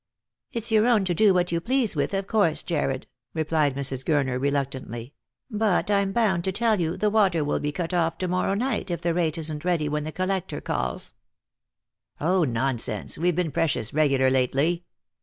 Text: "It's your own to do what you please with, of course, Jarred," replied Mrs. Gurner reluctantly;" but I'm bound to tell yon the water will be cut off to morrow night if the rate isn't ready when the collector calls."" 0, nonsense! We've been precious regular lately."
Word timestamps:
"It's 0.51 0.71
your 0.71 0.87
own 0.87 1.05
to 1.05 1.13
do 1.13 1.31
what 1.31 1.51
you 1.51 1.61
please 1.61 1.95
with, 1.95 2.15
of 2.15 2.25
course, 2.25 2.63
Jarred," 2.63 3.05
replied 3.35 3.75
Mrs. 3.75 4.03
Gurner 4.03 4.41
reluctantly;" 4.41 5.13
but 5.51 5.91
I'm 5.91 6.11
bound 6.11 6.43
to 6.45 6.51
tell 6.51 6.81
yon 6.81 6.97
the 6.97 7.11
water 7.11 7.43
will 7.43 7.59
be 7.59 7.71
cut 7.71 7.93
off 7.93 8.17
to 8.17 8.27
morrow 8.27 8.55
night 8.55 8.89
if 8.89 9.01
the 9.01 9.13
rate 9.13 9.37
isn't 9.37 9.63
ready 9.63 9.87
when 9.87 10.03
the 10.03 10.11
collector 10.11 10.59
calls."" 10.59 11.13
0, 12.19 12.45
nonsense! 12.45 13.19
We've 13.19 13.35
been 13.35 13.51
precious 13.51 13.93
regular 13.93 14.31
lately." 14.31 14.85